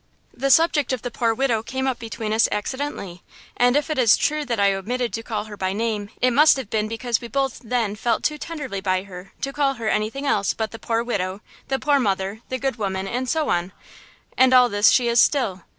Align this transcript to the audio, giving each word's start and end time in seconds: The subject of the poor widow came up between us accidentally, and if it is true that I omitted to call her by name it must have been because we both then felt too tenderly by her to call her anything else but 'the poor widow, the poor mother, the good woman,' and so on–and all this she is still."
The 0.33 0.49
subject 0.49 0.91
of 0.93 1.03
the 1.03 1.11
poor 1.11 1.31
widow 1.31 1.61
came 1.61 1.85
up 1.85 1.99
between 1.99 2.33
us 2.33 2.49
accidentally, 2.51 3.21
and 3.55 3.77
if 3.77 3.87
it 3.91 3.99
is 3.99 4.17
true 4.17 4.43
that 4.45 4.59
I 4.59 4.73
omitted 4.73 5.13
to 5.13 5.21
call 5.21 5.43
her 5.43 5.55
by 5.55 5.73
name 5.73 6.09
it 6.23 6.31
must 6.31 6.57
have 6.57 6.71
been 6.71 6.87
because 6.87 7.21
we 7.21 7.27
both 7.27 7.59
then 7.63 7.95
felt 7.95 8.23
too 8.23 8.39
tenderly 8.39 8.81
by 8.81 9.03
her 9.03 9.31
to 9.41 9.53
call 9.53 9.75
her 9.75 9.89
anything 9.89 10.25
else 10.25 10.55
but 10.55 10.71
'the 10.71 10.79
poor 10.79 11.03
widow, 11.03 11.41
the 11.67 11.77
poor 11.77 11.99
mother, 11.99 12.41
the 12.49 12.57
good 12.57 12.77
woman,' 12.77 13.07
and 13.07 13.29
so 13.29 13.49
on–and 13.49 14.53
all 14.55 14.69
this 14.69 14.89
she 14.89 15.07
is 15.07 15.19
still." 15.21 15.65